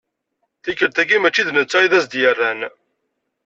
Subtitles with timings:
[0.63, 2.59] Tikkelt-agi mačči d netta i d as-d-yerran.